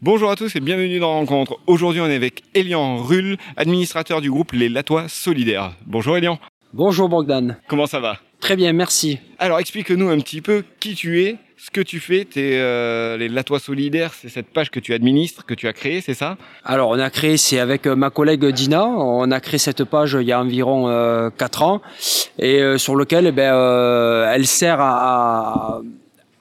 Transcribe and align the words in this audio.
Bonjour 0.00 0.30
à 0.30 0.36
tous 0.36 0.54
et 0.54 0.60
bienvenue 0.60 1.00
dans 1.00 1.12
Rencontre. 1.12 1.58
Aujourd'hui, 1.66 2.00
on 2.00 2.06
est 2.06 2.14
avec 2.14 2.44
Elian 2.54 2.98
Rull, 2.98 3.36
administrateur 3.56 4.20
du 4.20 4.30
groupe 4.30 4.52
Les 4.52 4.68
Latois 4.68 5.08
Solidaires. 5.08 5.72
Bonjour 5.86 6.16
Elian. 6.16 6.38
Bonjour 6.72 7.08
Bogdan. 7.08 7.56
Comment 7.66 7.86
ça 7.86 7.98
va? 7.98 8.18
Très 8.38 8.54
bien, 8.54 8.72
merci. 8.72 9.18
Alors, 9.40 9.58
explique-nous 9.58 10.08
un 10.08 10.20
petit 10.20 10.40
peu 10.40 10.62
qui 10.78 10.94
tu 10.94 11.24
es, 11.24 11.38
ce 11.56 11.72
que 11.72 11.80
tu 11.80 11.98
fais. 11.98 12.24
T'es, 12.24 12.52
euh, 12.60 13.16
les 13.16 13.28
Latois 13.28 13.58
Solidaires, 13.58 14.14
c'est 14.14 14.28
cette 14.28 14.52
page 14.52 14.70
que 14.70 14.78
tu 14.78 14.94
administres, 14.94 15.44
que 15.44 15.54
tu 15.54 15.66
as 15.66 15.72
créée, 15.72 16.00
c'est 16.00 16.14
ça? 16.14 16.36
Alors, 16.64 16.90
on 16.90 16.98
a 17.00 17.10
créé, 17.10 17.36
c'est 17.36 17.58
avec 17.58 17.88
euh, 17.88 17.96
ma 17.96 18.10
collègue 18.10 18.44
Dina, 18.46 18.86
on 18.86 19.28
a 19.32 19.40
créé 19.40 19.58
cette 19.58 19.82
page 19.82 20.16
il 20.20 20.28
y 20.28 20.32
a 20.32 20.40
environ 20.40 20.88
euh, 20.88 21.30
4 21.36 21.62
ans, 21.64 21.82
et 22.38 22.62
euh, 22.62 22.78
sur 22.78 22.94
lequel 22.94 23.26
eh 23.26 23.32
ben, 23.32 23.52
euh, 23.52 24.30
elle 24.32 24.46
sert 24.46 24.80
à, 24.80 25.78
à 25.78 25.80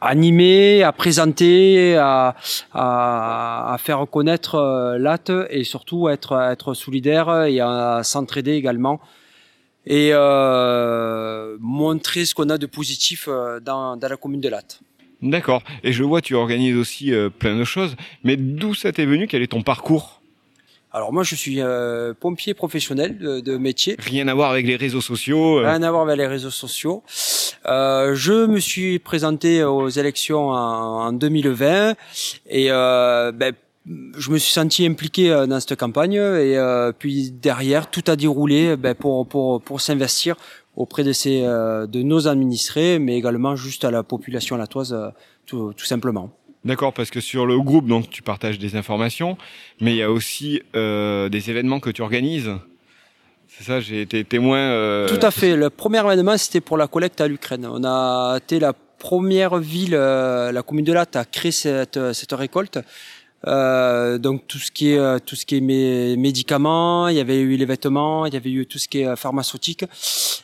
animer, 0.02 0.84
à 0.84 0.92
présenter, 0.92 1.96
à, 1.98 2.36
à, 2.74 3.74
à 3.74 3.78
faire 3.78 4.06
connaître 4.10 4.56
euh, 4.56 4.98
l'AT 4.98 5.48
et 5.50 5.64
surtout 5.64 6.10
être, 6.10 6.34
à 6.34 6.52
être 6.52 6.74
solidaire 6.74 7.46
et 7.46 7.60
à 7.60 8.02
s'entraider 8.04 8.54
également 8.54 9.00
et 9.86 10.10
euh, 10.14 11.58
montrer 11.62 12.26
ce 12.26 12.36
qu'on 12.36 12.50
a 12.50 12.58
de 12.58 12.66
positif 12.66 13.28
euh, 13.28 13.60
dans, 13.60 13.96
dans 13.98 14.08
la 14.10 14.18
commune 14.18 14.42
de 14.42 14.50
Latte. 14.50 14.82
D'accord. 15.22 15.64
Et 15.84 15.94
je 15.94 16.04
vois, 16.04 16.22
tu 16.22 16.36
organises 16.36 16.76
aussi 16.76 17.12
euh, 17.14 17.30
plein 17.30 17.56
de 17.58 17.64
choses. 17.64 17.96
Mais 18.24 18.36
d'où 18.36 18.76
ça 18.76 18.92
t'est 18.92 19.06
venu? 19.06 19.28
Quel 19.28 19.42
est 19.42 19.48
ton 19.48 19.64
parcours? 19.64 20.22
Alors 20.92 21.12
moi, 21.12 21.24
je 21.24 21.36
suis 21.36 21.62
euh, 21.62 22.14
pompier 22.14 22.54
professionnel 22.54 23.18
de, 23.18 23.40
de 23.40 23.58
métier. 23.58 23.96
Rien 24.00 24.28
à 24.28 24.34
voir 24.34 24.52
avec 24.52 24.66
les 24.66 24.76
réseaux 24.76 25.02
sociaux. 25.02 25.58
Rien 25.58 25.82
à 25.84 25.92
voir 25.92 26.04
avec 26.04 26.18
les 26.18 26.28
réseaux 26.28 26.52
sociaux. 26.52 27.04
Euh, 27.70 28.16
je 28.16 28.46
me 28.46 28.60
suis 28.60 29.00
présenté 29.00 29.64
aux 29.64 29.90
élections 29.90 30.50
en, 30.50 31.08
en 31.08 31.12
2020 31.12 31.96
et 32.50 32.72
euh, 32.72 33.32
ben, 33.32 33.54
je 34.18 34.32
me 34.32 34.38
suis 34.38 34.52
senti 34.52 34.86
impliqué 34.86 35.32
euh, 35.32 35.48
dans 35.48 35.60
cette 35.60 35.78
campagne 35.78 36.14
et 36.14 36.58
euh, 36.58 36.92
puis 36.98 37.32
derrière 37.32 37.90
tout 37.90 38.04
a 38.08 38.16
déroulé 38.16 38.76
ben, 38.76 38.96
pour 38.96 39.28
pour 39.28 39.62
pour 39.62 39.82
s'investir 39.82 40.36
auprès 40.76 41.04
de 41.04 41.12
ces 41.12 41.44
euh, 41.44 41.88
de 41.88 42.02
nos 42.02 42.28
administrés 42.28 43.00
mais 43.00 43.18
également 43.18 43.56
juste 43.56 43.86
à 43.86 43.92
la 43.92 44.04
population 44.04 44.58
latoise 44.58 44.96
tout, 45.46 45.74
tout 45.74 45.86
simplement. 45.86 46.32
D'accord, 46.66 46.92
parce 46.92 47.10
que 47.10 47.22
sur 47.22 47.46
le 47.46 47.58
groupe, 47.62 47.88
donc 47.88 48.10
tu 48.10 48.22
partages 48.22 48.60
des 48.60 48.76
informations, 48.76 49.38
mais 49.80 49.94
il 49.94 49.98
y 49.98 50.02
a 50.02 50.12
aussi 50.12 50.62
des 50.74 51.50
événements 51.50 51.80
que 51.80 51.90
tu 51.90 52.02
organises. 52.02 52.52
C'est 53.58 53.64
ça, 53.64 53.80
j'ai 53.80 54.02
été 54.02 54.24
témoin. 54.24 54.58
euh, 54.60 55.08
Tout 55.08 55.26
à 55.26 55.32
fait. 55.32 55.56
Le 55.56 55.70
premier 55.70 56.00
événement, 56.00 56.38
c'était 56.38 56.62
pour 56.62 56.78
la 56.78 56.88
collecte 56.88 57.20
à 57.22 57.28
l'Ukraine. 57.28 57.68
On 57.72 57.84
a 57.84 58.38
été 58.38 58.60
la 58.60 58.74
première 59.00 59.58
ville, 59.58 59.96
euh, 59.96 60.52
la 60.52 60.62
commune 60.62 60.86
de 60.86 60.94
Latte, 60.94 61.16
à 61.16 61.26
créer 61.26 61.52
cette, 61.52 62.00
cette 62.14 62.34
récolte. 62.34 62.80
Euh, 63.46 64.18
donc 64.18 64.48
tout 64.48 64.58
ce 64.58 64.72
qui 64.72 64.94
est 64.94 64.98
euh, 64.98 65.20
tout 65.24 65.36
ce 65.36 65.46
qui 65.46 65.58
est 65.58 65.62
mé- 65.62 66.18
médicaments, 66.18 67.08
il 67.08 67.16
y 67.16 67.20
avait 67.20 67.40
eu 67.40 67.56
les 67.56 67.66
vêtements, 67.66 68.26
il 68.26 68.34
y 68.34 68.38
avait 68.38 68.50
eu 68.50 68.66
tout 68.66 68.80
ce 68.80 68.88
qui 68.88 69.02
est 69.02 69.08
euh, 69.08 69.16
pharmaceutique. 69.16 69.86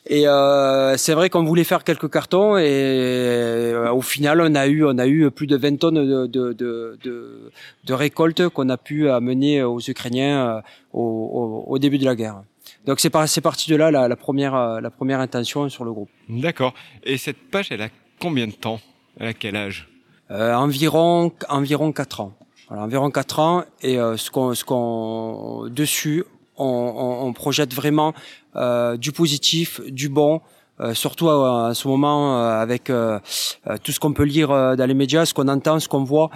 Et 0.07 0.27
euh, 0.27 0.95
c'est 0.95 1.13
vrai 1.13 1.31
qu'on 1.31 1.43
voulait 1.43 1.63
faire 1.63 1.83
quelques 1.83 2.09
cartons 2.11 2.55
et 2.55 2.63
euh, 2.69 3.91
au 3.91 4.01
final 4.01 4.41
on 4.41 4.53
a 4.53 4.67
eu 4.67 4.85
on 4.85 4.99
a 4.99 5.07
eu 5.07 5.31
plus 5.31 5.47
de 5.47 5.57
20 5.57 5.77
tonnes 5.79 6.07
de 6.07 6.27
de 6.27 6.53
de, 6.53 6.99
de, 7.03 7.51
de 7.83 7.93
récolte 7.93 8.47
qu'on 8.49 8.69
a 8.69 8.77
pu 8.77 9.09
amener 9.09 9.63
aux 9.63 9.79
Ukrainiens 9.81 10.57
euh, 10.57 10.61
au, 10.93 11.01
au, 11.01 11.73
au 11.73 11.79
début 11.79 11.97
de 11.97 12.05
la 12.05 12.15
guerre. 12.15 12.43
Donc 12.85 12.99
c'est 12.99 13.09
par, 13.09 13.25
parti 13.43 13.69
de 13.69 13.75
là 13.75 13.91
la, 13.91 14.07
la 14.07 14.15
première 14.15 14.55
euh, 14.55 14.81
la 14.81 14.89
première 14.89 15.19
intention 15.19 15.69
sur 15.69 15.83
le 15.85 15.91
groupe. 15.91 16.09
D'accord. 16.29 16.73
Et 17.03 17.17
cette 17.17 17.49
page, 17.51 17.67
elle 17.71 17.81
a 17.81 17.89
combien 18.19 18.47
de 18.47 18.53
temps? 18.53 18.79
Elle 19.19 19.27
a 19.27 19.33
quel 19.33 19.55
âge? 19.55 19.89
Euh, 20.31 20.53
environ 20.53 21.31
environ 21.49 21.91
quatre 21.91 22.21
ans. 22.21 22.33
Voilà, 22.69 22.83
environ 22.83 23.11
quatre 23.11 23.39
ans 23.39 23.63
et 23.81 23.99
euh, 23.99 24.17
ce 24.17 24.31
qu'on 24.31 24.53
ce 24.55 24.63
qu'on 24.63 25.67
dessus 25.69 26.23
on, 26.57 26.65
on, 26.65 27.27
on 27.27 27.33
projette 27.33 27.73
vraiment 27.73 28.13
euh, 28.55 28.95
du 28.97 29.11
positif, 29.11 29.81
du 29.87 30.07
bon. 30.09 30.41
euh, 30.79 30.93
surtout 30.93 31.29
à 31.29 31.71
ce 31.73 31.87
moment 31.87 32.37
euh, 32.39 32.59
avec 32.59 32.85
tout 32.85 33.91
ce 33.91 33.99
qu'on 33.99 34.13
peut 34.13 34.23
lire 34.23 34.49
dans 34.49 34.85
les 34.87 34.93
médias, 34.93 35.25
ce 35.25 35.33
qu'on 35.33 35.47
entend, 35.47 35.79
ce 35.79 35.87
qu'on 35.87 36.03
voit, 36.03 36.29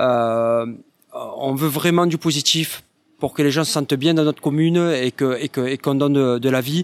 euh, 0.00 0.66
on 1.14 1.54
veut 1.54 1.68
vraiment 1.68 2.06
du 2.06 2.18
positif 2.18 2.82
pour 3.22 3.32
que 3.34 3.42
les 3.46 3.52
gens 3.56 3.64
se 3.68 3.72
sentent 3.76 3.94
bien 4.06 4.14
dans 4.18 4.26
notre 4.30 4.42
commune 4.48 4.80
et 5.06 5.12
que 5.18 5.28
et 5.44 5.48
que 5.54 5.62
et 5.72 5.78
qu'on 5.82 5.94
donne 6.02 6.16
de, 6.22 6.26
de 6.46 6.50
la 6.56 6.60
vie. 6.68 6.82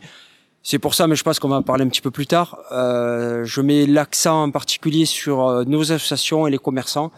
C'est 0.62 0.81
pour 0.84 0.94
ça, 0.94 1.03
mais 1.09 1.16
je 1.21 1.25
pense 1.26 1.38
qu'on 1.41 1.53
va 1.54 1.56
en 1.62 1.66
parler 1.71 1.84
un 1.84 1.91
petit 1.94 2.04
peu 2.09 2.12
plus 2.19 2.28
tard. 2.34 2.49
Euh, 2.71 3.44
je 3.53 3.60
mets 3.69 3.87
l'accent 3.87 4.38
en 4.47 4.50
particulier 4.59 5.04
sur 5.04 5.37
euh, 5.41 5.65
nos 5.75 5.82
associations 5.94 6.47
et 6.47 6.50
les 6.56 6.62
commerçants 6.69 7.10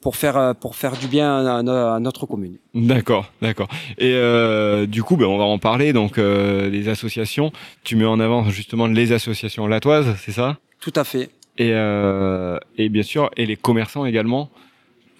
pour 0.00 0.14
faire 0.16 0.36
euh, 0.36 0.52
pour 0.62 0.72
faire 0.80 0.94
du 1.02 1.06
bien 1.16 1.28
à 1.46 2.00
notre 2.06 2.26
commune. 2.26 2.56
D'accord, 2.74 3.24
d'accord. 3.40 3.68
Et 3.98 4.12
euh, 4.14 4.86
du 4.96 5.02
coup, 5.06 5.16
ben, 5.16 5.26
on 5.26 5.38
va 5.38 5.48
en 5.56 5.60
parler. 5.70 5.92
Donc, 5.92 6.12
euh, 6.18 6.68
les 6.76 6.88
associations, 6.88 7.52
tu 7.84 7.94
mets 7.94 8.10
en 8.14 8.18
avant 8.26 8.40
justement 8.58 8.88
les 9.00 9.12
associations 9.12 9.64
latoises, 9.68 10.10
c'est 10.22 10.32
ça? 10.40 10.48
Tout 10.80 10.96
à 10.96 11.04
fait. 11.04 11.26
et, 11.58 11.70
euh, 11.72 12.58
et 12.76 12.88
bien 12.88 13.02
sûr, 13.12 13.30
et 13.36 13.46
les 13.46 13.56
commerçants 13.56 14.06
également, 14.12 14.50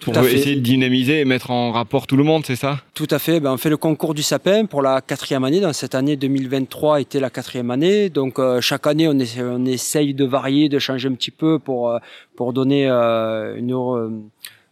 Tout 0.00 0.10
pour 0.12 0.22
à 0.22 0.24
fait. 0.24 0.34
essayer 0.34 0.56
de 0.56 0.60
dynamiser 0.60 1.20
et 1.20 1.24
mettre 1.24 1.50
en 1.50 1.72
rapport 1.72 2.06
tout 2.06 2.16
le 2.16 2.24
monde, 2.24 2.44
c'est 2.46 2.56
ça? 2.56 2.80
Tout 2.94 3.06
à 3.10 3.18
fait. 3.18 3.40
Ben, 3.40 3.52
on 3.52 3.56
fait 3.56 3.70
le 3.70 3.76
concours 3.76 4.14
du 4.14 4.22
sapin 4.22 4.66
pour 4.66 4.82
la 4.82 5.00
quatrième 5.00 5.44
année. 5.44 5.60
Dans 5.60 5.72
cette 5.72 5.94
année 5.94 6.16
2023 6.16 7.00
était 7.00 7.20
la 7.20 7.30
quatrième 7.30 7.70
année. 7.70 8.10
Donc 8.10 8.38
euh, 8.38 8.60
chaque 8.60 8.86
année, 8.86 9.08
on, 9.08 9.18
essaie, 9.18 9.42
on 9.42 9.64
essaye 9.64 10.12
de 10.14 10.24
varier, 10.24 10.68
de 10.68 10.78
changer 10.78 11.08
un 11.08 11.14
petit 11.14 11.30
peu 11.30 11.58
pour 11.58 11.90
euh, 11.90 11.98
pour 12.36 12.52
donner 12.52 12.86
euh, 12.88 13.56
une 13.56 13.72
euh, 13.72 14.10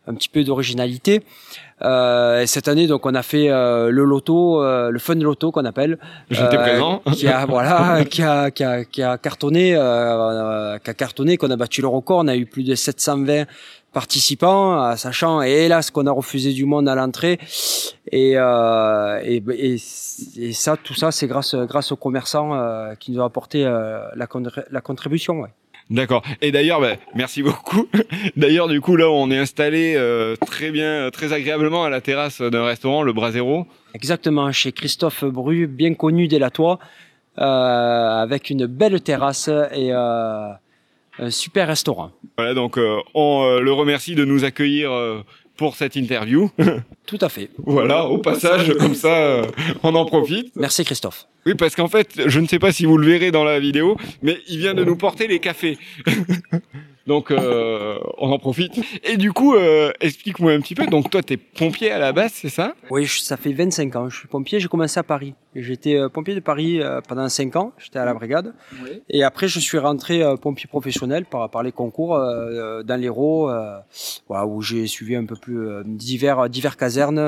un 0.06 0.14
petit 0.14 0.28
peu 0.28 0.44
d'originalité. 0.44 1.22
Euh, 1.82 2.42
et 2.42 2.46
cette 2.46 2.68
année, 2.68 2.86
donc, 2.86 3.04
on 3.06 3.14
a 3.14 3.22
fait 3.22 3.50
euh, 3.50 3.90
le 3.90 4.04
loto, 4.04 4.62
euh, 4.62 4.90
le 4.90 4.98
fun 4.98 5.14
loto 5.16 5.50
qu'on 5.50 5.64
appelle, 5.64 5.98
J'étais 6.30 6.56
Euh, 6.56 6.62
présent. 6.62 7.02
qui 7.12 7.26
a 7.28 7.46
voilà, 7.46 8.04
qui 8.10 8.22
a 8.22 8.50
qui 8.50 8.62
a 8.64 8.84
qui 8.84 9.02
a 9.02 9.18
cartonné, 9.18 9.74
euh, 9.76 10.78
qui 10.78 10.90
a 10.90 10.94
cartonné, 10.94 11.36
qu'on 11.36 11.50
a 11.50 11.56
battu 11.56 11.80
le 11.82 11.88
record. 11.88 12.18
On 12.24 12.28
a 12.28 12.36
eu 12.36 12.46
plus 12.46 12.62
de 12.62 12.74
720 12.74 13.44
participants, 13.92 14.84
euh, 14.84 14.96
sachant 14.96 15.42
et 15.42 15.50
hélas 15.50 15.90
qu'on 15.90 16.06
a 16.06 16.10
refusé 16.12 16.52
du 16.52 16.64
monde 16.64 16.88
à 16.88 16.94
l'entrée. 16.94 17.38
Et, 18.12 18.32
euh, 18.36 19.20
et, 19.24 19.42
et, 19.50 19.74
et 20.36 20.52
ça, 20.52 20.76
tout 20.76 20.94
ça, 20.94 21.10
c'est 21.12 21.26
grâce 21.26 21.54
grâce 21.54 21.92
aux 21.92 21.96
commerçants 21.96 22.54
euh, 22.54 22.94
qui 22.94 23.10
nous 23.12 23.20
ont 23.20 23.24
apporté 23.24 23.64
euh, 23.64 23.98
la, 24.16 24.26
la 24.70 24.80
contribution. 24.80 25.40
Ouais. 25.40 25.50
D'accord. 25.90 26.22
Et 26.40 26.50
d'ailleurs, 26.50 26.80
ben, 26.80 26.96
merci 27.14 27.42
beaucoup. 27.42 27.86
D'ailleurs, 28.36 28.68
du 28.68 28.80
coup, 28.80 28.96
là, 28.96 29.10
on 29.10 29.30
est 29.30 29.36
installé 29.38 29.94
euh, 29.96 30.34
très 30.36 30.70
bien, 30.70 31.10
très 31.10 31.32
agréablement 31.32 31.84
à 31.84 31.90
la 31.90 32.00
terrasse 32.00 32.40
d'un 32.40 32.64
restaurant, 32.64 33.02
le 33.02 33.12
Brasero. 33.12 33.66
Exactement, 33.94 34.50
chez 34.50 34.72
Christophe 34.72 35.24
Bru, 35.24 35.66
bien 35.66 35.94
connu 35.94 36.26
des 36.26 36.38
Latois, 36.38 36.78
euh, 37.38 37.42
avec 37.42 38.48
une 38.48 38.66
belle 38.66 39.00
terrasse 39.02 39.48
et 39.48 39.92
euh, 39.92 40.48
un 41.18 41.30
super 41.30 41.68
restaurant. 41.68 42.10
Voilà, 42.36 42.54
donc 42.54 42.78
euh, 42.78 42.98
on 43.14 43.44
euh, 43.44 43.60
le 43.60 43.72
remercie 43.72 44.14
de 44.14 44.24
nous 44.24 44.44
accueillir 44.44 44.90
euh, 44.90 45.22
pour 45.56 45.76
cette 45.76 45.96
interview. 45.96 46.50
Tout 47.06 47.18
à 47.20 47.28
fait. 47.28 47.50
voilà, 47.58 48.06
au 48.06 48.18
passage, 48.18 48.72
comme 48.78 48.94
ça, 48.94 49.16
euh, 49.16 49.44
on 49.82 49.94
en 49.94 50.04
profite. 50.04 50.54
Merci 50.56 50.84
Christophe. 50.84 51.26
Oui, 51.46 51.54
parce 51.54 51.76
qu'en 51.76 51.88
fait, 51.88 52.22
je 52.26 52.40
ne 52.40 52.46
sais 52.46 52.58
pas 52.58 52.72
si 52.72 52.86
vous 52.86 52.96
le 52.96 53.06
verrez 53.06 53.30
dans 53.30 53.44
la 53.44 53.60
vidéo, 53.60 53.96
mais 54.22 54.38
il 54.48 54.58
vient 54.58 54.74
de 54.74 54.84
nous 54.84 54.96
porter 54.96 55.26
les 55.26 55.38
cafés. 55.38 55.78
Donc, 57.06 57.30
euh, 57.30 57.98
on 58.18 58.30
en 58.32 58.38
profite. 58.38 58.80
Et 59.04 59.16
du 59.16 59.32
coup, 59.32 59.54
euh, 59.54 59.92
explique-moi 60.00 60.52
un 60.52 60.60
petit 60.60 60.74
peu. 60.74 60.86
Donc, 60.86 61.10
toi, 61.10 61.22
t'es 61.22 61.36
pompier 61.36 61.90
à 61.90 61.98
la 61.98 62.12
base, 62.12 62.32
c'est 62.34 62.48
ça? 62.48 62.74
Oui, 62.90 63.04
je- 63.04 63.20
ça 63.20 63.36
fait 63.36 63.52
25 63.52 63.94
ans. 63.96 64.08
Je 64.08 64.16
suis 64.18 64.28
pompier. 64.28 64.58
J'ai 64.58 64.68
commencé 64.68 64.98
à 64.98 65.02
Paris. 65.02 65.34
J'étais 65.54 65.96
euh, 65.96 66.08
pompier 66.08 66.34
de 66.34 66.40
Paris 66.40 66.80
euh, 66.80 67.00
pendant 67.06 67.28
5 67.28 67.56
ans. 67.56 67.72
J'étais 67.78 67.98
à 67.98 68.04
la 68.06 68.14
brigade. 68.14 68.54
Et 69.10 69.22
après, 69.22 69.48
je 69.48 69.60
suis 69.60 69.76
rentré 69.78 70.22
euh, 70.22 70.36
pompier 70.36 70.66
professionnel 70.66 71.26
par, 71.26 71.50
par 71.50 71.62
les 71.62 71.72
concours 71.72 72.16
euh, 72.16 72.82
dans 72.82 72.96
l'Hérault, 73.00 73.50
euh, 73.50 73.76
voilà, 74.28 74.46
où 74.46 74.62
j'ai 74.62 74.86
suivi 74.86 75.14
un 75.14 75.26
peu 75.26 75.36
plus 75.36 75.58
euh, 75.68 75.82
divers, 75.84 76.48
divers 76.48 76.76
casernes. 76.76 77.18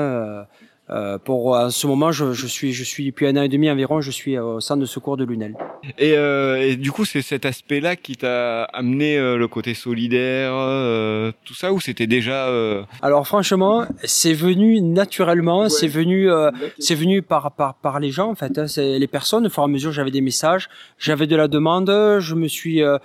Euh, 0.89 0.93
euh, 0.97 1.17
pour 1.17 1.47
en 1.55 1.69
ce 1.69 1.85
moment, 1.87 2.11
je, 2.11 2.31
je 2.33 2.47
suis, 2.47 2.71
je 2.73 2.83
suis 2.83 3.05
depuis 3.05 3.27
un 3.27 3.35
an 3.35 3.41
et 3.43 3.49
demi 3.49 3.69
environ, 3.69 3.99
je 4.01 4.09
suis 4.11 4.37
au 4.39 4.59
centre 4.59 4.79
de 4.81 4.85
secours 4.85 5.17
de 5.17 5.25
Lunel. 5.25 5.55
et, 5.97 6.13
euh, 6.17 6.61
et 6.65 6.75
du 6.75 6.91
coup, 6.91 7.03
c'est 7.05 7.21
cet 7.21 7.45
aspect-là 7.45 7.95
qui 7.95 8.15
t'a 8.15 8.63
amené 8.65 9.17
euh, 9.17 9.37
le 9.37 9.47
côté 9.47 9.73
solidaire, 9.73 10.51
euh, 10.53 11.31
tout 11.45 11.53
ça, 11.53 11.73
ou 11.73 11.79
c'était 11.79 12.07
déjà... 12.07 12.47
euh, 12.47 12.83
Alors 13.01 13.27
franchement, 13.27 13.85
c'est 14.03 14.33
venu 14.33 14.81
naturellement, 14.81 15.69
c'est 15.69 15.87
venu, 15.87 16.31
euh, 16.31 16.51
c'est 16.79 16.95
venu 16.95 17.21
par, 17.21 17.51
par 17.51 17.75
par 17.75 17.99
les 17.99 18.11
gens 18.11 18.29
en 18.29 18.35
fait. 18.35 18.57
hein. 18.57 18.67
C'est 18.67 18.97
les 18.99 19.07
personnes. 19.07 19.45
Au 19.47 19.49
fur 19.49 19.63
et 19.63 19.65
à 19.65 19.67
mesure, 19.67 19.91
j'avais 19.91 20.11
des 20.11 20.21
messages, 20.21 20.69
j'avais 20.97 21.27
de 21.27 21.35
la 21.35 21.47
demande, 21.47 21.89
je 22.19 22.33
me 22.35 22.47
suis, 22.47 22.81
euh, 22.81 22.97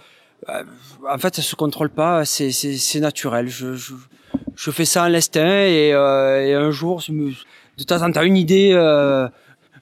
euh, 0.49 0.63
en 1.11 1.19
fait, 1.19 1.35
ça 1.37 1.43
se 1.43 1.55
contrôle 1.57 1.91
pas, 1.91 2.25
c'est 2.25 2.53
c'est 2.53 2.77
c'est 2.77 3.01
naturel. 3.01 3.49
Je, 3.49 3.75
je 3.75 3.93
je 4.57 4.71
fais 4.71 4.85
ça 4.85 5.05
à 5.05 5.09
l'instinct 5.09 5.65
et, 5.67 5.93
euh, 5.93 6.47
et 6.47 6.55
un 6.55 6.71
jour, 6.71 7.01
je 7.01 7.13
me- 7.13 7.33
de 7.83 7.87
temps 7.87 8.03
en 8.03 8.11
temps, 8.13 8.23
une 8.23 8.37
idée. 8.37 8.71
Euh, 8.73 9.29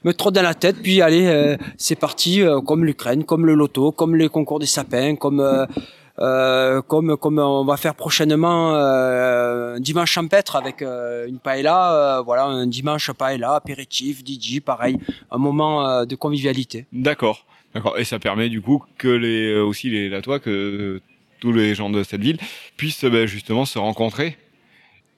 me 0.04 0.12
trotte 0.12 0.34
dans 0.34 0.42
la 0.42 0.54
tête, 0.54 0.76
puis 0.82 1.02
allez, 1.02 1.26
euh, 1.26 1.56
c'est 1.76 1.96
parti, 1.96 2.42
euh, 2.42 2.60
comme 2.60 2.84
l'Ukraine, 2.84 3.24
comme 3.24 3.46
le 3.46 3.54
loto, 3.54 3.92
comme 3.92 4.16
les 4.16 4.28
concours 4.28 4.58
des 4.58 4.66
sapins, 4.66 5.16
comme 5.16 5.40
euh, 5.40 6.82
comme 6.82 7.16
comme 7.16 7.38
on 7.38 7.64
va 7.64 7.76
faire 7.76 7.94
prochainement 7.94 8.74
un 8.74 9.80
dimanche 9.80 10.12
champêtre 10.12 10.56
avec 10.56 10.82
une 10.82 11.38
paella, 11.38 12.22
voilà, 12.24 12.44
un 12.44 12.66
dimanche 12.66 13.10
paella, 13.12 13.54
apéritif, 13.54 14.22
DJ, 14.24 14.60
pareil, 14.60 14.98
un 15.30 15.38
moment 15.38 16.04
de 16.04 16.14
convivialité. 16.16 16.86
D'accord, 16.92 17.46
d'accord. 17.74 17.96
Et 17.98 18.04
ça 18.04 18.18
permet 18.18 18.50
du 18.50 18.60
coup 18.60 18.84
que 18.98 19.08
les 19.08 19.56
aussi 19.56 19.88
les 19.88 20.10
Latois, 20.10 20.40
que 20.40 21.00
tous 21.40 21.52
les 21.52 21.74
gens 21.74 21.88
de 21.88 22.02
cette 22.02 22.20
ville 22.20 22.38
puissent 22.76 23.04
bah, 23.06 23.24
justement 23.24 23.64
se 23.64 23.78
rencontrer. 23.78 24.36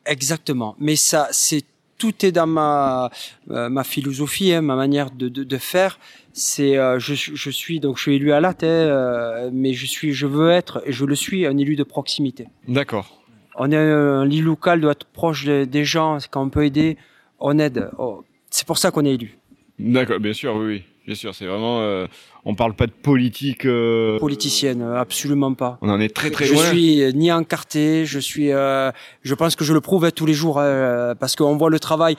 Exactement. 0.06 0.76
Mais 0.78 0.94
ça, 0.94 1.28
c'est 1.32 1.64
tout 2.02 2.26
est 2.26 2.32
dans 2.32 2.48
ma 2.48 3.10
euh, 3.50 3.68
ma 3.68 3.84
philosophie, 3.84 4.52
hein, 4.52 4.60
ma 4.60 4.76
manière 4.84 5.08
de, 5.12 5.28
de, 5.28 5.44
de 5.44 5.58
faire. 5.72 5.92
C'est 6.32 6.76
euh, 6.76 6.98
je, 6.98 7.14
je 7.14 7.50
suis 7.50 7.78
donc 7.78 7.96
je 7.98 8.02
suis 8.02 8.16
élu 8.16 8.32
à 8.32 8.40
la 8.40 8.54
tête, 8.54 8.70
euh, 8.70 9.50
mais 9.52 9.72
je 9.72 9.86
suis 9.86 10.12
je 10.12 10.26
veux 10.26 10.50
être 10.50 10.82
et 10.86 10.92
je 10.98 11.04
le 11.04 11.14
suis 11.14 11.46
un 11.46 11.56
élu 11.56 11.76
de 11.76 11.84
proximité. 11.84 12.44
D'accord. 12.66 13.06
On 13.54 13.70
est 13.70 13.76
un 13.76 14.28
élu 14.28 14.42
local 14.42 14.80
doit 14.80 14.92
être 14.92 15.06
proche 15.20 15.44
des, 15.44 15.64
des 15.66 15.84
gens 15.84 16.18
quand 16.30 16.42
on 16.42 16.50
peut 16.50 16.64
aider, 16.64 16.96
on 17.38 17.58
aide. 17.60 17.90
Oh, 17.98 18.24
c'est 18.50 18.66
pour 18.66 18.78
ça 18.78 18.90
qu'on 18.90 19.04
est 19.04 19.14
élu. 19.14 19.38
D'accord, 19.78 20.18
bien 20.18 20.32
sûr, 20.32 20.56
oui, 20.56 20.66
oui. 20.66 20.82
Bien 21.06 21.14
sûr, 21.16 21.34
c'est 21.34 21.46
vraiment. 21.46 21.80
euh, 21.80 22.06
on 22.44 22.54
parle 22.54 22.74
pas 22.74 22.86
de 22.86 22.92
politique. 22.92 23.64
euh, 23.66 24.18
Politicienne, 24.18 24.82
absolument 24.82 25.52
pas. 25.54 25.78
on 25.82 25.88
en 25.88 26.00
est 26.00 26.14
très 26.14 26.30
très 26.30 26.44
je 26.46 26.52
loin. 26.54 26.64
suis 26.70 27.02
ni 27.14 27.32
encarté, 27.32 28.06
je 28.06 28.18
suis, 28.20 28.52
euh, 28.52 28.90
je 29.22 29.34
pense 29.34 29.56
que 29.56 29.64
je 29.64 29.72
le 29.72 29.80
prouve 29.80 30.10
tous 30.12 30.26
les 30.26 30.34
jours 30.34 30.58
euh, 30.58 31.14
parce 31.14 31.34
qu'on 31.36 31.56
voit 31.56 31.70
le 31.70 31.80
travail 31.80 32.16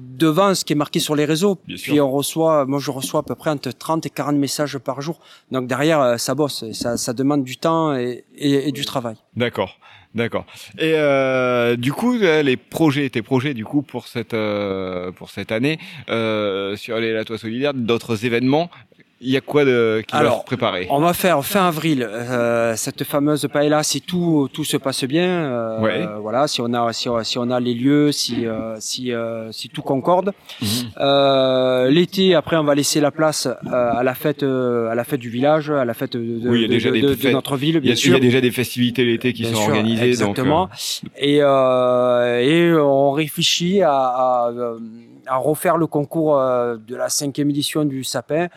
devant 0.00 0.54
ce 0.54 0.64
qui 0.64 0.72
est 0.72 0.76
marqué 0.76 1.00
sur 1.00 1.16
les 1.16 1.24
réseaux. 1.24 1.58
Bien 1.66 1.76
Puis 1.76 1.94
sûr. 1.94 2.06
on 2.06 2.10
reçoit, 2.10 2.64
moi 2.66 2.78
je 2.78 2.90
reçois 2.90 3.20
à 3.20 3.22
peu 3.22 3.34
près 3.34 3.50
entre 3.50 3.70
30 3.70 4.06
et 4.06 4.10
40 4.10 4.36
messages 4.36 4.78
par 4.78 5.00
jour. 5.00 5.18
Donc 5.50 5.66
derrière, 5.66 6.00
euh, 6.00 6.16
ça 6.16 6.34
bosse, 6.34 6.62
et 6.62 6.72
ça, 6.72 6.96
ça 6.96 7.12
demande 7.12 7.44
du 7.44 7.56
temps 7.56 7.94
et, 7.94 8.24
et, 8.36 8.68
et 8.68 8.72
du 8.72 8.84
travail. 8.84 9.16
D'accord, 9.36 9.78
d'accord. 10.14 10.44
Et 10.78 10.94
euh, 10.94 11.76
du 11.76 11.92
coup, 11.92 12.14
euh, 12.16 12.42
les 12.42 12.56
projets, 12.56 13.08
tes 13.10 13.22
projets, 13.22 13.54
du 13.54 13.64
coup, 13.64 13.82
pour 13.82 14.06
cette 14.06 14.34
euh, 14.34 15.10
pour 15.12 15.30
cette 15.30 15.50
année 15.52 15.78
euh, 16.08 16.76
sur 16.76 16.98
les 16.98 17.12
Latois 17.12 17.38
solidaires, 17.38 17.74
d'autres 17.74 18.24
événements, 18.24 18.70
il 19.22 19.30
y 19.30 19.36
a 19.36 19.40
quoi 19.40 19.64
de 19.64 20.02
qui 20.06 20.14
va 20.16 20.38
se 20.40 20.44
préparer? 20.44 20.86
On 20.90 21.00
va 21.00 21.12
faire 21.14 21.44
fin 21.44 21.66
avril 21.68 22.02
euh, 22.02 22.74
cette 22.76 23.04
fameuse 23.04 23.46
paella 23.52 23.82
si 23.82 24.00
tout 24.00 24.48
tout 24.52 24.64
se 24.64 24.76
passe 24.76 25.04
bien. 25.04 25.24
euh, 25.26 25.80
Ouais. 25.80 26.06
Voilà, 26.20 26.46
si 26.48 26.60
on 26.60 26.72
a 26.74 26.92
si 26.92 27.08
on, 27.08 27.22
si 27.24 27.38
on 27.38 27.50
a 27.50 27.58
les 27.60 27.74
lieux, 27.74 28.12
si 28.12 28.46
euh, 28.46 28.76
si 28.80 29.12
euh, 29.12 29.50
si 29.52 29.68
tout 29.68 29.82
concorde. 29.82 30.32
Euh, 31.00 31.88
L'été, 31.90 32.34
après, 32.34 32.56
on 32.56 32.64
va 32.64 32.74
laisser 32.74 33.00
la 33.00 33.10
place 33.10 33.46
euh, 33.46 33.92
à 33.92 34.02
la 34.02 34.14
fête 34.14 34.42
à 34.42 34.94
la 34.94 35.04
fête 35.04 35.20
du 35.20 35.30
village, 35.30 35.70
à 35.70 35.84
la 35.84 35.94
fête 35.94 36.16
de, 36.16 36.48
Oui, 36.48 36.66
fêtes. 37.16 37.32
notre 37.32 37.56
ville, 37.56 37.70
Il 37.70 37.74
y, 37.74 37.78
a, 37.78 37.80
bien 37.80 37.92
il 37.92 37.96
y 37.96 38.00
sûr. 38.00 38.16
a 38.16 38.20
déjà 38.20 38.40
des 38.40 38.50
festivités 38.50 39.04
l'été 39.04 39.32
qui 39.32 39.42
Bien 39.42 39.52
sont 39.52 39.60
sûr, 39.62 39.68
organisées, 39.72 40.08
exactement. 40.08 40.66
donc 40.66 41.12
Et, 41.16 41.38
euh, 41.40 42.40
et 42.40 42.74
on 42.74 43.10
réfléchit 43.12 43.82
à, 43.82 43.92
à, 43.92 44.52
à 45.26 45.36
refaire 45.36 45.76
le 45.76 45.86
concours 45.86 46.36
de 46.36 46.96
la 46.96 47.08
cinquième 47.08 47.50
édition 47.50 47.84
du 47.84 48.04
sapin. 48.04 48.48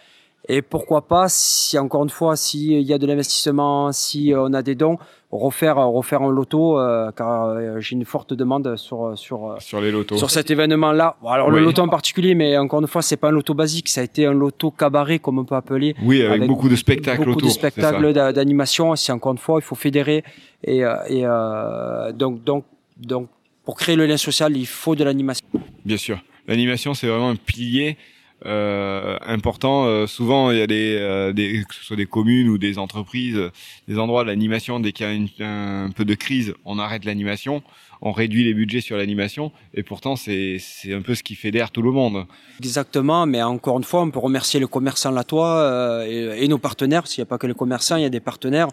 Et 0.48 0.62
pourquoi 0.62 1.08
pas, 1.08 1.26
si 1.28 1.78
encore 1.80 2.04
une 2.04 2.10
fois, 2.10 2.36
s'il 2.36 2.80
y 2.82 2.94
a 2.94 2.98
de 3.00 3.08
l'investissement, 3.08 3.92
si 3.92 4.32
on 4.38 4.54
a 4.54 4.62
des 4.62 4.76
dons, 4.76 4.98
refaire 5.32 5.78
refaire 5.78 6.22
un 6.22 6.32
loto, 6.32 6.80
euh, 6.80 7.12
car 7.18 7.46
euh, 7.48 7.80
j'ai 7.80 7.96
une 7.96 8.06
forte 8.06 8.34
demande 8.34 8.76
sur 8.78 9.18
sur 9.18 9.52
euh, 9.52 9.56
sur 9.60 9.82
les 9.82 9.92
lotos. 9.92 10.18
sur 10.18 10.30
cet 10.30 10.52
événement-là. 10.52 11.18
Alors 11.28 11.48
Oui. 11.48 11.56
le 11.56 11.62
loto 11.66 11.82
en 11.82 11.88
particulier, 11.90 12.36
mais 12.36 12.58
encore 12.60 12.80
une 12.82 12.88
fois, 12.88 13.02
c'est 13.02 13.18
pas 13.18 13.30
un 13.30 13.32
loto 13.32 13.56
basique, 13.56 13.90
ça 13.90 14.02
a 14.02 14.04
été 14.04 14.28
un 14.28 14.34
loto 14.34 14.70
cabaret, 14.70 15.18
comme 15.18 15.40
on 15.40 15.46
peut 15.46 15.56
appeler. 15.56 15.96
Oui, 16.04 16.22
avec, 16.22 16.38
avec 16.38 16.48
beaucoup 16.48 16.70
de 16.70 16.76
spectacles 16.76 17.20
beaucoup 17.26 17.32
autour. 17.40 17.48
de 17.50 17.54
spectacles 17.54 18.14
d'a- 18.14 18.32
d'animation. 18.32 18.96
C'est 18.96 19.12
encore 19.12 19.32
une 19.32 19.40
fois, 19.40 19.60
il 19.60 19.64
faut 19.64 19.76
fédérer 19.76 20.24
et, 20.64 20.86
euh, 20.86 20.96
et 21.10 21.22
euh, 21.26 22.12
donc 22.12 22.44
donc 22.44 22.66
donc 22.98 23.30
pour 23.64 23.76
créer 23.76 23.96
le 23.96 24.06
lien 24.06 24.18
social, 24.18 24.56
il 24.56 24.68
faut 24.68 24.94
de 24.96 25.04
l'animation. 25.04 25.46
Bien 25.84 25.98
sûr. 25.98 26.20
L'animation, 26.48 26.94
c'est 26.94 27.08
vraiment 27.08 27.30
un 27.32 27.36
pilier 27.36 27.98
euh, 28.46 29.18
important. 29.26 29.86
Euh, 29.86 30.08
souvent, 30.08 30.52
il 30.52 30.58
y 30.58 30.62
a 30.62 30.68
des, 30.68 30.98
euh, 31.00 31.34
des, 31.34 31.64
que 31.68 31.74
ce 31.74 31.84
soit 31.84 31.96
des 31.96 32.06
communes 32.06 32.50
ou 32.50 32.58
des 32.58 32.78
entreprises, 32.78 33.38
euh, 33.38 33.52
des 33.88 33.98
endroits 33.98 34.24
de 34.24 34.30
l'animation, 34.30 34.80
dès 34.80 34.92
qu'il 34.92 35.06
y 35.40 35.44
a 35.44 35.48
un 35.48 35.90
peu 35.90 36.06
de 36.06 36.16
crise, 36.16 36.54
on 36.66 36.78
arrête 36.78 37.06
l'animation, 37.06 37.64
on 38.02 38.12
réduit 38.12 38.44
les 38.44 38.54
budgets 38.54 38.82
sur 38.82 38.98
l'animation, 38.98 39.52
et 39.74 39.82
pourtant, 39.82 40.16
c'est 40.16 40.60
un 40.92 41.02
peu 41.02 41.16
ce 41.16 41.24
qui 41.24 41.36
fédère 41.36 41.72
tout 41.72 41.82
le 41.82 41.92
monde. 41.92 42.26
Exactement, 42.60 43.26
mais 43.26 43.42
encore 43.42 43.78
une 43.78 43.84
fois, 43.84 44.02
on 44.02 44.12
peut 44.12 44.20
remercier 44.20 44.60
le 44.60 44.68
commerçant 44.68 45.12
Latois 45.12 45.56
euh, 45.56 46.06
et, 46.38 46.44
et 46.44 46.48
nos 46.48 46.58
partenaires. 46.58 47.08
S'il 47.08 47.22
n'y 47.22 47.28
a 47.28 47.30
pas 47.30 47.38
que 47.38 47.48
les 47.48 47.54
commerçants, 47.54 47.96
il 47.96 48.04
y 48.04 48.06
a 48.06 48.10
des 48.10 48.20
partenaires 48.20 48.68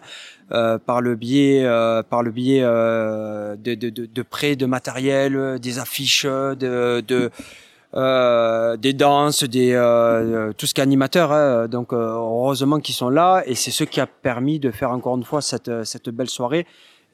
euh, 0.51 0.77
par 0.77 1.01
le 1.01 1.15
biais, 1.15 1.63
par 2.09 2.21
le 2.21 2.31
biais 2.31 2.61
de, 2.61 3.55
de, 3.75 3.89
de, 3.89 4.05
de 4.05 4.21
prêts 4.21 4.55
de 4.55 4.65
matériel, 4.65 5.57
des 5.59 5.79
affiches, 5.79 6.25
de, 6.25 7.01
de 7.07 7.31
euh, 7.95 8.75
des 8.77 8.93
danses, 8.93 9.43
des 9.43 9.71
euh, 9.73 10.51
tout 10.57 10.65
ce 10.65 10.73
qui 10.73 10.81
est 10.81 10.83
animateur. 10.83 11.31
hein. 11.31 11.67
Donc 11.67 11.93
euh, 11.93 11.97
heureusement 11.97 12.79
qu'ils 12.79 12.95
sont 12.95 13.09
là 13.09 13.43
et 13.45 13.55
c'est 13.55 13.71
ce 13.71 13.83
qui 13.83 13.99
a 13.99 14.07
permis 14.07 14.59
de 14.59 14.71
faire 14.71 14.91
encore 14.91 15.15
une 15.17 15.23
fois 15.23 15.41
cette 15.41 15.83
cette 15.83 16.09
belle 16.09 16.29
soirée 16.29 16.65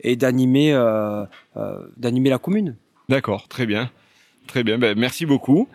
et 0.01 0.15
d'animer 0.15 0.73
euh, 0.73 1.25
euh, 1.57 1.75
d'animer 1.97 2.29
la 2.29 2.37
commune. 2.37 2.75
D'accord, 3.09 3.47
très 3.47 3.65
bien. 3.65 3.89
Très 4.47 4.63
bien, 4.63 4.77
ben, 4.79 4.97
merci 4.97 5.25
beaucoup. 5.25 5.67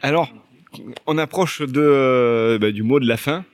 Alors, 0.00 0.28
on 1.06 1.18
approche 1.18 1.60
de, 1.62 1.80
euh, 1.80 2.58
ben, 2.58 2.70
du 2.72 2.82
mot 2.82 3.00
de 3.00 3.06
la 3.08 3.16
fin. 3.16 3.44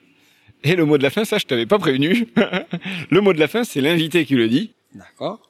Et 0.64 0.74
le 0.76 0.84
mot 0.84 0.98
de 0.98 1.02
la 1.02 1.10
fin, 1.10 1.24
ça, 1.24 1.38
je 1.38 1.46
t'avais 1.46 1.64
pas 1.64 1.78
prévenu. 1.78 2.26
le 3.10 3.20
mot 3.20 3.32
de 3.32 3.38
la 3.38 3.48
fin, 3.48 3.64
c'est 3.64 3.80
l'invité 3.80 4.26
qui 4.26 4.34
le 4.34 4.48
dit. 4.48 4.72
D'accord. 4.94 5.40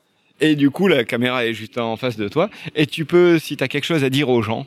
Et 0.40 0.54
du 0.54 0.70
coup, 0.70 0.86
la 0.86 1.02
caméra 1.04 1.44
est 1.46 1.54
juste 1.54 1.78
en 1.78 1.96
face 1.96 2.16
de 2.16 2.28
toi. 2.28 2.48
Et 2.76 2.86
tu 2.86 3.04
peux, 3.04 3.38
si 3.40 3.56
tu 3.56 3.64
as 3.64 3.68
quelque 3.68 3.86
chose 3.86 4.04
à 4.04 4.10
dire 4.10 4.28
aux 4.28 4.42
gens, 4.42 4.66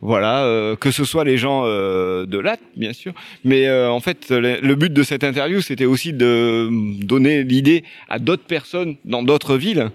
voilà, 0.00 0.44
euh, 0.44 0.76
que 0.76 0.90
ce 0.90 1.04
soit 1.04 1.24
les 1.24 1.36
gens 1.38 1.64
euh, 1.64 2.24
de 2.24 2.38
là, 2.38 2.56
bien 2.76 2.92
sûr. 2.92 3.12
Mais 3.44 3.66
euh, 3.66 3.90
en 3.90 4.00
fait, 4.00 4.30
le, 4.30 4.74
but 4.74 4.92
de 4.92 5.02
cette 5.02 5.24
interview, 5.24 5.60
c'était 5.60 5.86
aussi 5.86 6.12
de 6.12 6.68
donner 7.04 7.42
l'idée 7.42 7.84
à 8.08 8.18
d'autres 8.18 8.44
personnes 8.44 8.96
dans 9.04 9.22
d'autres 9.22 9.56
villes 9.56 9.90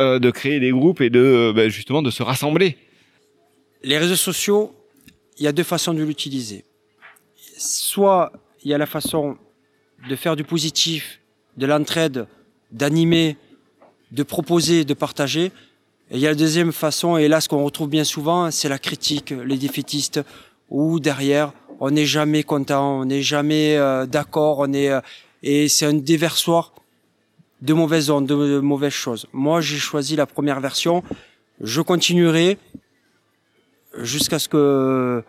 euh, 0.00 0.18
de 0.18 0.30
créer 0.30 0.60
des 0.60 0.70
groupes 0.70 1.02
et 1.02 1.10
de 1.10 1.20
euh, 1.20 1.52
ben, 1.52 1.68
justement 1.68 2.00
de 2.00 2.10
se 2.10 2.22
rassembler. 2.22 2.78
Les 3.82 3.98
réseaux 3.98 4.16
sociaux, 4.16 4.72
il 5.36 5.44
y 5.44 5.46
a 5.46 5.52
deux 5.52 5.64
façons 5.64 5.92
de 5.92 6.02
l'utiliser. 6.02 6.64
Soit 7.58 8.32
il 8.62 8.70
y 8.70 8.74
a 8.74 8.78
la 8.78 8.86
façon 8.86 9.36
de 10.08 10.16
faire 10.16 10.36
du 10.36 10.44
positif, 10.44 11.20
de 11.58 11.66
l'entraide, 11.66 12.26
d'animer, 12.70 13.36
de 14.12 14.22
proposer, 14.22 14.86
de 14.86 14.94
partager. 14.94 15.52
Et 16.10 16.16
il 16.16 16.20
y 16.20 16.26
a 16.26 16.30
la 16.30 16.36
deuxième 16.36 16.72
façon, 16.72 17.16
et 17.16 17.28
là 17.28 17.40
ce 17.40 17.48
qu'on 17.48 17.64
retrouve 17.64 17.88
bien 17.88 18.04
souvent, 18.04 18.50
c'est 18.50 18.68
la 18.68 18.78
critique, 18.78 19.30
les 19.30 19.56
défaitistes, 19.56 20.20
où 20.68 20.98
derrière 20.98 21.52
on 21.78 21.90
n'est 21.90 22.06
jamais 22.06 22.42
content, 22.42 23.00
on 23.00 23.04
n'est 23.04 23.22
jamais 23.22 23.76
euh, 23.76 24.06
d'accord, 24.06 24.58
on 24.58 24.72
est 24.72 24.90
euh, 24.90 25.00
et 25.42 25.68
c'est 25.68 25.86
un 25.86 25.94
déversoir 25.94 26.72
de 27.62 27.72
mauvaises 27.72 28.10
ondes, 28.10 28.26
de, 28.26 28.60
mauvaises 28.60 28.92
choses. 28.92 29.26
Moi, 29.32 29.60
j'ai 29.60 29.78
choisi 29.78 30.16
la 30.16 30.26
première 30.26 30.60
version. 30.60 31.02
Je 31.60 31.80
continuerai 31.80 32.58
jusqu'à 33.98 34.38
ce 34.38 34.48
que 34.48 35.22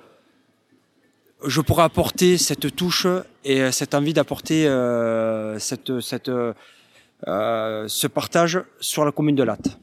je 1.45 1.61
pourrai 1.61 1.83
apporter 1.83 2.37
cette 2.37 2.75
touche 2.75 3.07
et 3.43 3.71
cette 3.71 3.95
envie 3.95 4.13
d'apporter 4.13 4.67
euh, 4.67 5.59
cette, 5.59 5.99
cette, 5.99 6.29
euh, 6.29 7.87
ce 7.87 8.07
partage 8.07 8.61
sur 8.79 9.05
la 9.05 9.11
commune 9.11 9.35
de 9.35 9.43
Latte. 9.43 9.79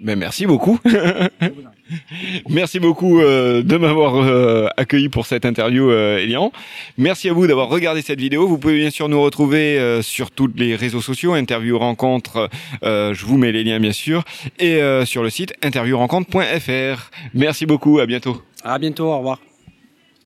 Merci 0.00 0.46
beaucoup. 0.46 0.78
merci 2.48 2.78
beaucoup 2.80 3.20
euh, 3.20 3.62
de 3.62 3.76
m'avoir 3.76 4.16
euh, 4.16 4.66
accueilli 4.76 5.08
pour 5.08 5.26
cette 5.26 5.44
interview, 5.44 5.90
euh, 5.90 6.18
Elian. 6.18 6.52
Merci 6.96 7.28
à 7.28 7.32
vous 7.32 7.46
d'avoir 7.46 7.68
regardé 7.68 8.02
cette 8.02 8.20
vidéo. 8.20 8.46
Vous 8.46 8.58
pouvez 8.58 8.78
bien 8.78 8.90
sûr 8.90 9.08
nous 9.08 9.20
retrouver 9.20 9.78
euh, 9.78 10.02
sur 10.02 10.30
tous 10.30 10.50
les 10.56 10.76
réseaux 10.76 11.00
sociaux, 11.00 11.34
interview 11.34 11.78
rencontre. 11.78 12.48
euh, 12.82 13.14
je 13.14 13.24
vous 13.24 13.38
mets 13.38 13.52
les 13.52 13.64
liens 13.64 13.80
bien 13.80 13.92
sûr, 13.92 14.24
et 14.58 14.80
sur 15.04 15.22
le 15.22 15.30
site 15.30 15.54
interviewrencontre.fr. 15.62 17.10
Merci 17.34 17.66
beaucoup. 17.66 17.98
À 17.98 18.06
bientôt. 18.06 18.42
À 18.62 18.78
bientôt. 18.78 19.06
Au 19.06 19.18
revoir. 19.18 19.47